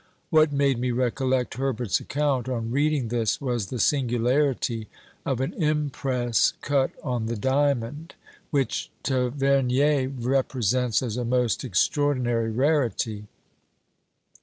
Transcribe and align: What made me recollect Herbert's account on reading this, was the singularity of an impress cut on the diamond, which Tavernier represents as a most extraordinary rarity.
What 0.31 0.51
made 0.51 0.79
me 0.79 0.89
recollect 0.89 1.57
Herbert's 1.57 1.99
account 1.99 2.49
on 2.49 2.71
reading 2.71 3.09
this, 3.09 3.39
was 3.39 3.67
the 3.67 3.77
singularity 3.77 4.87
of 5.27 5.39
an 5.41 5.53
impress 5.61 6.53
cut 6.63 6.89
on 7.03 7.27
the 7.27 7.35
diamond, 7.35 8.15
which 8.49 8.89
Tavernier 9.03 10.09
represents 10.09 11.03
as 11.03 11.17
a 11.17 11.23
most 11.23 11.63
extraordinary 11.63 12.49
rarity. 12.49 13.27